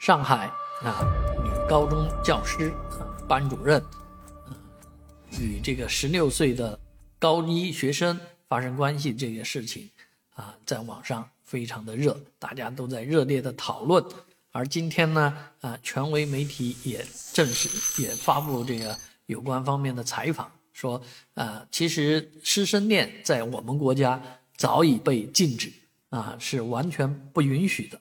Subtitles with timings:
[0.00, 0.50] 上海
[0.82, 1.04] 啊，
[1.44, 3.78] 女高中教师啊，班主任，
[4.46, 4.56] 啊
[5.38, 6.80] 与这个十六岁的
[7.18, 8.18] 高一学生
[8.48, 9.90] 发生关系这个事情
[10.36, 14.02] 啊，在网上非常的热，大家都在热烈的讨论。
[14.52, 17.04] 而今天呢，啊，权威媒体也
[17.34, 17.68] 正式
[18.02, 18.96] 也发布这个
[19.26, 20.98] 有关方面的采访，说
[21.34, 24.18] 啊，其实师生恋在我们国家
[24.56, 25.70] 早已被禁止
[26.08, 28.00] 啊，是完全不允许的。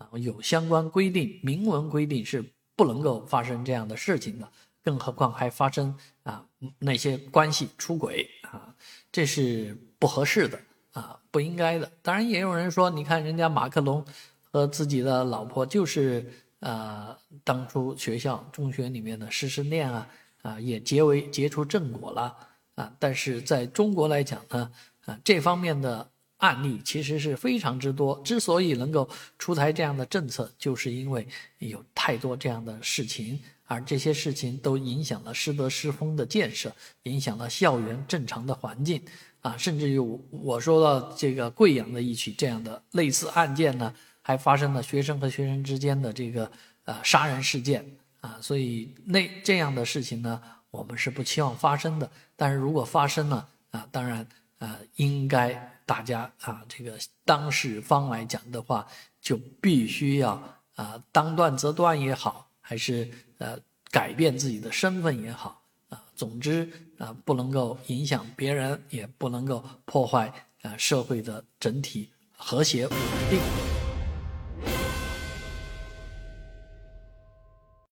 [0.00, 2.42] 啊有相关规定，明文规定是
[2.74, 4.48] 不能够发生这样的事情的，
[4.82, 6.42] 更何况还发生啊
[6.78, 8.74] 那些关系出轨啊，
[9.12, 10.58] 这是不合适的
[10.92, 11.92] 啊，不应该的。
[12.00, 14.02] 当然也有人说，你看人家马克龙
[14.50, 17.14] 和自己的老婆就是啊，
[17.44, 20.08] 当初学校中学里面的师生恋啊
[20.40, 22.34] 啊，也结为结出正果了
[22.74, 22.90] 啊。
[22.98, 24.72] 但是在中国来讲呢
[25.04, 26.10] 啊，这方面的。
[26.40, 29.08] 案例其实是非常之多，之所以能够
[29.38, 31.26] 出台这样的政策，就是因为
[31.58, 39.02] 有太多这样的事情，而这些事情都影响了师德师风的建设，影响了校园正常的环境，
[39.40, 46.50] 啊，甚至于我说到这个贵阳的一起这样的类似案件呢，还发生了学生和学生之间的这个
[46.84, 47.84] 呃杀人事件，
[48.20, 54.26] 啊，所以那这样的事情呢，我们是不期望发生的，但是如果发生了，啊，当然。
[54.60, 58.86] 啊，应该大家啊，这个当事方来讲的话，
[59.20, 60.40] 就必须要
[60.76, 63.58] 啊，当断则断也好，还是呃
[63.90, 72.96] 改变自己的身份也好啊，总之啊，不能够影响别人，也不能够破坏啊社会的整体和谐稳
[73.28, 73.79] 定。